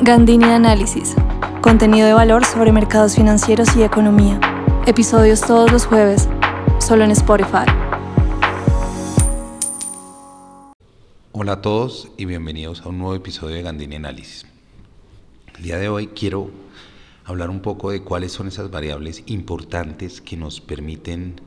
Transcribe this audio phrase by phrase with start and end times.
[0.00, 1.16] Gandini Análisis.
[1.60, 4.38] Contenido de valor sobre mercados financieros y economía.
[4.86, 6.28] Episodios todos los jueves,
[6.78, 7.66] solo en Spotify.
[11.32, 14.46] Hola a todos y bienvenidos a un nuevo episodio de Gandini Análisis.
[15.56, 16.52] El día de hoy quiero
[17.24, 21.40] hablar un poco de cuáles son esas variables importantes que nos permiten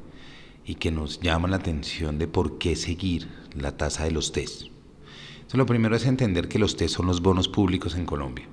[0.66, 4.72] y que nos llaman la atención de por qué seguir la tasa de los test
[5.58, 8.48] lo primero es entender que los T son los bonos públicos en Colombia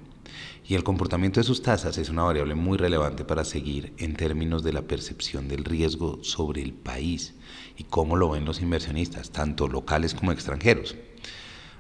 [0.69, 4.63] y el comportamiento de sus tasas es una variable muy relevante para seguir en términos
[4.63, 7.35] de la percepción del riesgo sobre el país
[7.79, 10.95] y cómo lo ven los inversionistas, tanto locales como extranjeros.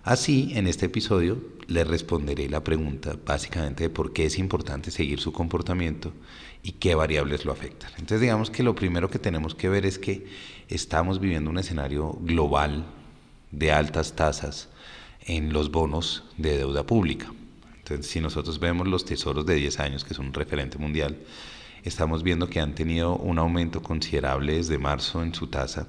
[0.04, 5.20] Así, en este episodio les responderé la pregunta básicamente de por qué es importante seguir
[5.20, 6.14] su comportamiento
[6.62, 7.90] y qué variables lo afectan.
[7.98, 10.26] Entonces digamos que lo primero que tenemos que ver es que
[10.70, 12.86] estamos viviendo un escenario global
[13.50, 14.70] de altas tasas
[15.28, 17.32] en los bonos de deuda pública.
[17.76, 21.18] Entonces, si nosotros vemos los tesoros de 10 años, que son un referente mundial,
[21.84, 25.86] estamos viendo que han tenido un aumento considerable desde marzo en su tasa.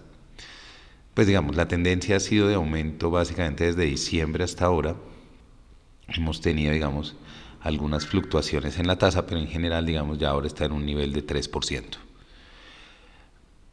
[1.13, 4.95] Pues digamos, la tendencia ha sido de aumento básicamente desde diciembre hasta ahora.
[6.07, 7.15] Hemos tenido, digamos,
[7.61, 11.13] algunas fluctuaciones en la tasa, pero en general, digamos, ya ahora está en un nivel
[11.13, 12.08] de 3%.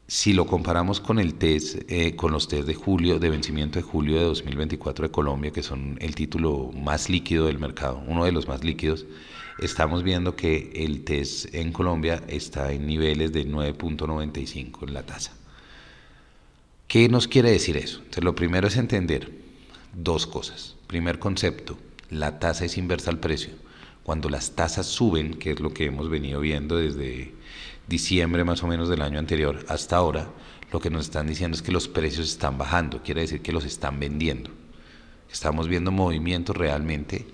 [0.09, 3.83] Si lo comparamos con el test, eh, con los test de julio, de vencimiento de
[3.83, 8.31] julio de 2024 de Colombia, que son el título más líquido del mercado, uno de
[8.31, 9.05] los más líquidos,
[9.59, 15.33] estamos viendo que el test en Colombia está en niveles de 9.95 en la tasa.
[16.87, 18.01] ¿Qué nos quiere decir eso?
[18.23, 19.33] Lo primero es entender
[19.93, 20.77] dos cosas.
[20.87, 21.79] Primer concepto,
[22.11, 23.55] la tasa es inversa al precio.
[24.05, 27.35] Cuando las tasas suben, que es lo que hemos venido viendo desde
[27.87, 30.29] diciembre más o menos del año anterior hasta ahora,
[30.73, 33.65] lo que nos están diciendo es que los precios están bajando, quiere decir que los
[33.65, 34.51] están vendiendo.
[35.31, 37.27] Estamos viendo movimientos realmente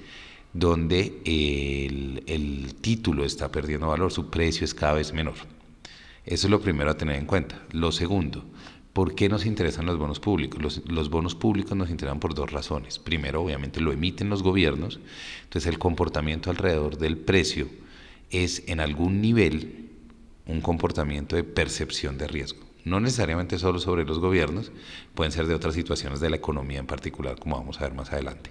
[0.53, 5.35] donde el, el, título está perdiendo valor, su precio es cada vez menor.
[6.25, 7.63] Eso es lo primero a tener en cuenta.
[7.73, 8.45] Lo segundo,
[8.93, 10.61] ¿por qué nos interesan los bonos públicos?
[10.61, 12.99] Los, los, bonos públicos nos interesan por dos razones.
[12.99, 15.01] Primero, obviamente lo emiten los gobiernos,
[15.45, 17.69] entonces el comportamiento alrededor del precio
[18.31, 19.92] es en algún nivel
[20.47, 22.61] un comportamiento de percepción de riesgo.
[22.85, 24.73] No necesariamente solo sobre los gobiernos,
[25.15, 28.13] pueden ser de otras situaciones de la economía en particular, como vamos a ver más
[28.13, 28.51] adelante.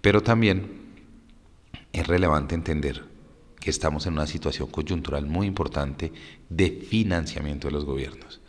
[0.00, 0.86] Pero también
[1.92, 3.04] es relevante entender
[3.58, 6.12] que estamos en una situación coyuntural muy importante
[6.48, 8.40] de financiamiento de los gobiernos.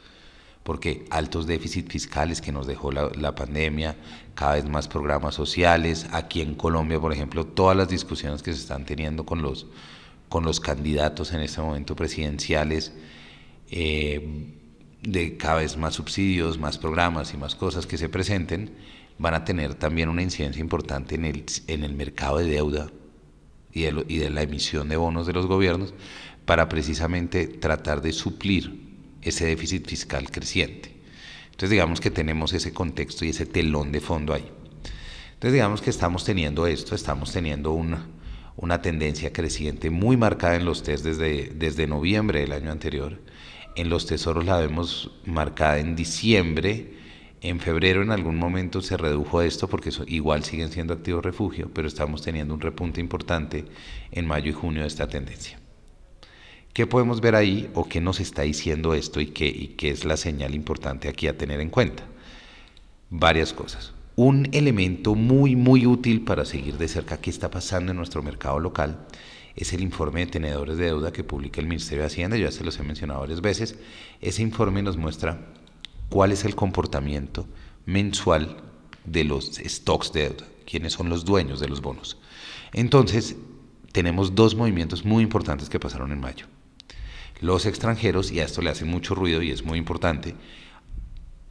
[0.63, 3.95] Porque altos déficits fiscales que nos dejó la, la, pandemia,
[4.35, 8.59] cada vez más programas sociales, aquí en Colombia, por ejemplo, todas las discusiones que se
[8.59, 9.67] están teniendo con los
[10.29, 12.93] con los candidatos en este momento presidenciales
[13.69, 14.53] eh,
[15.01, 18.75] de cada vez más subsidios, más programas y más cosas que se presenten,
[19.17, 22.91] van a tener también una incidencia importante en el, en el mercado de deuda
[23.71, 25.93] y de, y de la emisión de bonos de los gobiernos
[26.45, 28.87] para precisamente tratar de suplir
[29.21, 30.95] ese déficit fiscal creciente.
[31.45, 34.49] Entonces digamos que tenemos ese contexto y ese telón de fondo ahí.
[35.33, 38.07] Entonces digamos que estamos teniendo esto, estamos teniendo una,
[38.57, 43.21] una tendencia creciente muy marcada en los test desde, desde noviembre del año anterior.
[43.75, 46.93] En los tesoros la vemos marcada en diciembre.
[47.41, 51.87] En febrero en algún momento se redujo esto porque igual siguen siendo activos refugio, pero
[51.87, 53.65] estamos teniendo un repunte importante
[54.11, 55.59] en mayo y junio de esta tendencia.
[56.73, 60.03] ¿Qué podemos ver ahí o qué nos está diciendo esto y qué, y qué es
[60.03, 62.03] la señal importante aquí a tener en cuenta?
[63.11, 63.93] Varias cosas.
[64.19, 68.59] Un elemento muy, muy útil para seguir de cerca qué está pasando en nuestro mercado
[68.59, 69.05] local
[69.55, 72.63] es el informe de tenedores de deuda que publica el Ministerio de Hacienda, ya se
[72.63, 73.77] los he mencionado varias veces.
[74.19, 75.45] Ese informe nos muestra
[76.09, 77.45] cuál es el comportamiento
[77.85, 78.57] mensual
[79.05, 82.17] de los stocks de deuda, quiénes son los dueños de los bonos.
[82.73, 83.35] Entonces,
[83.91, 86.47] tenemos dos movimientos muy importantes que pasaron en mayo.
[87.39, 90.33] Los extranjeros, y a esto le hace mucho ruido y es muy importante,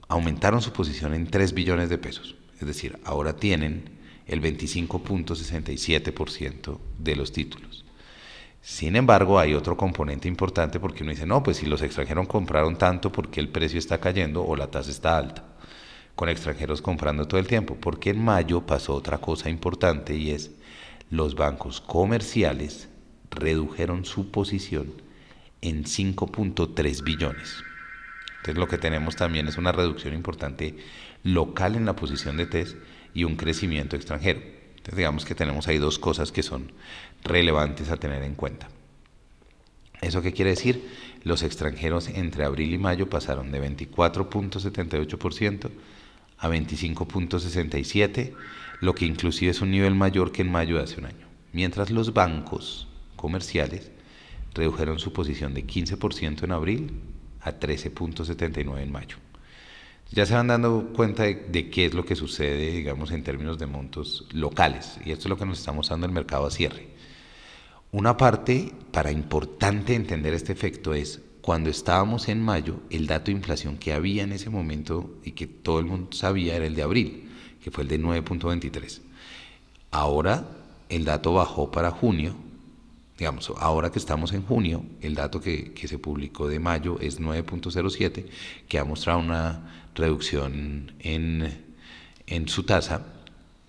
[0.09, 3.97] aumentaron su posición en 3 billones de pesos es decir, ahora tienen
[4.27, 7.85] el 25.67% de los títulos.
[8.61, 12.77] Sin embargo, hay otro componente importante porque uno dice, no, pues si los extranjeros compraron
[12.77, 15.45] tanto, porque el precio está cayendo o la tasa está alta?
[16.17, 17.77] Con extranjeros comprando todo el tiempo.
[17.81, 20.51] Porque en mayo pasó otra cosa importante y es
[21.11, 22.89] los bancos comerciales
[23.31, 25.01] redujeron su posición
[25.61, 27.63] en 5.3 billones.
[28.39, 30.77] Entonces lo que tenemos también es una reducción importante
[31.23, 32.77] local en la posición de test
[33.15, 34.41] y un crecimiento extranjero.
[34.41, 36.73] Entonces digamos que tenemos ahí dos cosas que son
[37.25, 38.69] relevantes a tener en cuenta.
[40.01, 40.89] ¿Eso qué quiere decir?
[41.25, 45.71] Los extranjeros entre abril y mayo pasaron de 24.78%
[46.39, 48.33] a 25.67%,
[48.81, 51.27] lo que inclusive es un nivel mayor que en mayo de hace un año.
[51.53, 52.87] mientras los bancos
[53.17, 53.91] comerciales
[54.55, 57.01] redujeron su posición de 15% en abril
[57.41, 59.17] a 13.79 en mayo.
[60.13, 63.67] Ya se van dando cuenta de, qué es lo que sucede, digamos, en términos de
[63.67, 64.99] montos locales.
[65.05, 66.89] Y esto es lo que nos está mostrando el mercado a cierre.
[67.93, 73.33] Una parte para importante entender este efecto es cuando estábamos en mayo, el dato de
[73.33, 76.83] inflación que había en ese momento y que todo el mundo sabía era el de
[76.83, 77.31] abril,
[77.63, 79.01] que fue el de 9.23.
[79.91, 80.45] Ahora
[80.89, 82.35] el dato bajó para junio,
[83.19, 88.27] digamos, ahora que estamos en junio, el dato que, se publicó de mayo es 9.07,
[88.69, 91.65] que ha mostrado una reducción en,
[92.27, 93.07] en su tasa.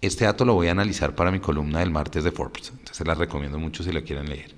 [0.02, 3.16] Este dato lo voy a analizar para mi columna del martes de Forbes, entonces la
[3.16, 4.54] recomiendo mucho si la quieren leer.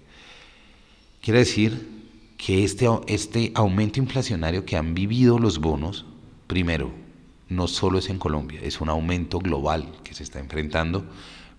[1.22, 2.00] Quiere decir
[2.38, 6.06] que este, este aumento inflacionario que han vivido los bonos,
[6.48, 6.92] primero,
[7.48, 11.06] no solo es en Colombia, es un aumento global que se está enfrentando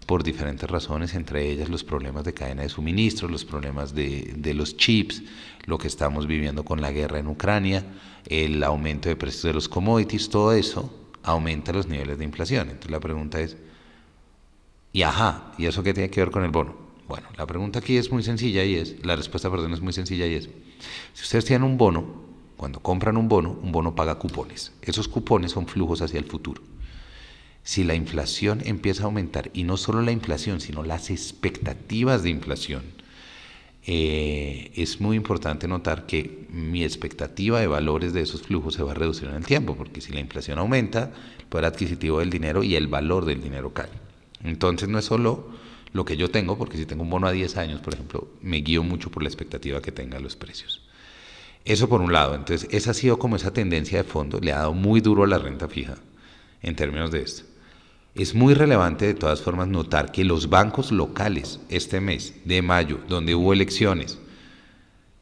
[0.06, 4.54] por diferentes razones, entre ellas los problemas de cadena de suministro, los problemas de, de,
[4.54, 5.22] los chips,
[5.66, 7.84] lo que estamos viviendo con la guerra en Ucrania,
[8.26, 10.92] el aumento de precios de los commodities, todo eso
[11.22, 12.68] aumenta los niveles de inflación.
[12.68, 13.56] Entonces la pregunta es,
[14.92, 16.74] y ajá, ¿y eso qué tiene que ver con el bono?
[17.06, 20.26] Bueno, la pregunta aquí es muy sencilla y es, la respuesta, perdón, es muy sencilla
[20.26, 20.48] y es,
[21.14, 24.72] si ustedes tienen un bono, cuando compran un bono, un bono paga cupones.
[24.82, 26.62] Esos cupones son flujos hacia el futuro.
[27.62, 32.30] Si la inflación empieza a aumentar, y no solo la inflación, sino las expectativas de
[32.30, 32.82] inflación,
[33.86, 38.92] eh, es muy importante notar que mi expectativa de valores de esos flujos se va
[38.92, 42.62] a reducir en el tiempo, porque si la inflación aumenta, el poder adquisitivo del dinero
[42.62, 43.90] y el valor del dinero cae.
[44.44, 45.50] Entonces no es solo
[45.92, 48.58] lo que yo tengo, porque si tengo un bono a 10 años, por ejemplo, me
[48.58, 50.82] guío mucho por la expectativa que tenga los precios.
[51.64, 54.58] Eso por un lado, entonces esa ha sido como esa tendencia de fondo, le ha
[54.58, 55.96] dado muy duro a la renta fija
[56.62, 57.49] en términos de esto.
[58.14, 62.98] Es muy relevante de todas formas notar que los bancos locales este mes de mayo,
[63.08, 64.18] donde hubo elecciones,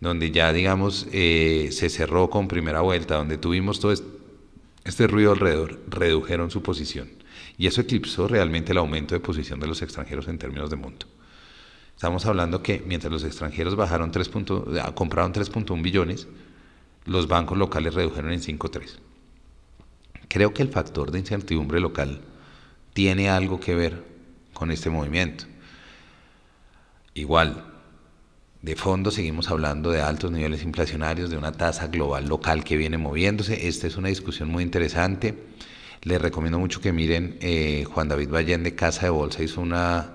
[0.01, 3.93] donde ya digamos eh, se cerró con primera vuelta, donde tuvimos todo
[4.85, 7.11] este ruido alrededor, redujeron su posición.
[7.59, 11.07] Y eso eclipsó realmente el aumento de posición de los extranjeros en términos de monto.
[11.95, 14.31] Estamos hablando que mientras los extranjeros bajaron 3
[14.81, 16.29] ah, compraron 3.1 billones,
[17.05, 18.99] los bancos locales redujeron en 5.3.
[20.29, 22.21] Creo que el factor de incertidumbre local
[22.99, 24.03] tiene algo que ver
[24.53, 25.45] con este movimiento.
[27.15, 27.65] Igual,
[28.61, 32.99] de fondo seguimos hablando de altos niveles inflacionarios, de una tasa global local que viene
[32.99, 33.69] moviéndose.
[33.69, 35.39] Esta es una discusión muy interesante.
[36.03, 40.15] Les recomiendo mucho que miren, eh, Juan David Ballén de Casa de Bolsa hizo una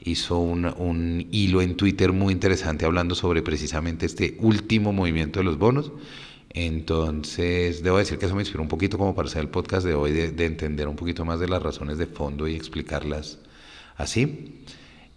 [0.00, 5.58] hizo un, hilo en Twitter muy interesante hablando sobre precisamente este último movimiento de los
[5.58, 5.92] bonos.
[6.56, 9.92] Entonces, debo decir que eso me inspiró un poquito como para hacer el podcast de
[9.92, 13.38] hoy, de, entender un poquito más de las razones de fondo y explicarlas
[13.98, 14.64] así.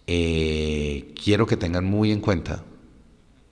[0.06, 2.62] Eh, quiero que tengan muy en cuenta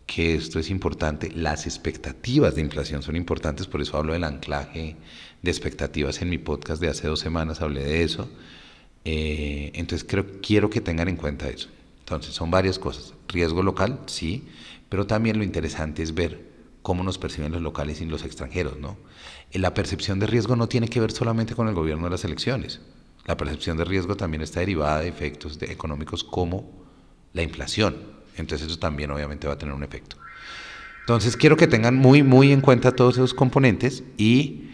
[0.06, 1.30] que esto es importante.
[1.30, 4.96] Las expectativas de inflación son importantes, por eso hablo del anclaje
[5.40, 8.28] de expectativas en mi podcast de hace dos semanas, hablé de eso.
[9.06, 11.70] Eh, entonces creo, quiero que tengan en cuenta eso.
[12.00, 13.14] Entonces son varias cosas.
[13.28, 14.44] Riesgo local, sí,
[14.90, 18.78] pero también lo interesante es ver cómo nos perciben los locales y los extranjeros.
[18.78, 18.96] ¿no?
[19.52, 22.80] La percepción de riesgo no tiene que ver solamente con el gobierno de las elecciones.
[23.26, 26.86] La percepción de riesgo también está derivada de efectos económicos como
[27.32, 30.16] la inflación entonces eso también obviamente va a tener un efecto.
[31.00, 34.70] Entonces quiero que tengan muy, muy en cuenta todos esos componentes y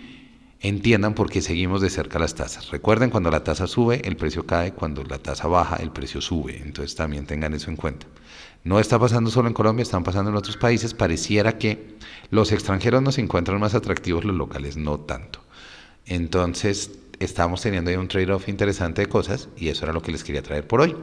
[0.60, 2.70] entiendan por qué seguimos de cerca las tasas.
[2.70, 6.60] Recuerden, cuando la tasa sube, el precio cae, cuando la tasa baja, el precio sube.
[6.62, 8.06] Entonces también tengan eso en cuenta.
[8.64, 10.94] No está pasando solo en Colombia, están pasando en otros países.
[10.94, 11.96] Pareciera que
[12.30, 15.40] los extranjeros nos encuentran más atractivos, los locales no tanto.
[16.06, 20.24] Entonces estamos teniendo ahí un trade-off interesante de cosas y eso era lo que les
[20.24, 20.96] quería traer por hoy.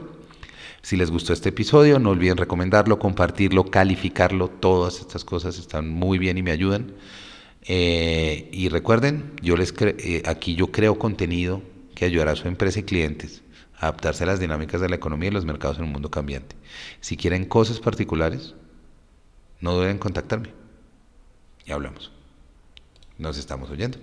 [0.82, 4.48] Si les gustó este episodio, no olviden recomendarlo, compartirlo, calificarlo.
[4.48, 6.92] Todas estas cosas están muy bien y me ayudan.
[7.64, 11.62] Eh, y recuerden, yo les eh, aquí yo creo contenido
[11.94, 13.42] que ayudará a su empresa y clientes
[13.76, 16.56] a adaptarse a las dinámicas de la economía y los mercados en un mundo cambiante.
[17.00, 18.54] Si quieren cosas particulares,
[19.60, 20.50] no deben contactarme.
[21.64, 22.10] Y hablamos.
[23.18, 23.98] Nos estamos oyendo.